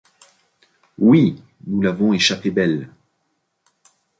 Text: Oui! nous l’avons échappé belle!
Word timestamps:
Oui! 0.97 1.43
nous 1.67 1.79
l’avons 1.83 2.11
échappé 2.11 2.49
belle! 2.49 2.89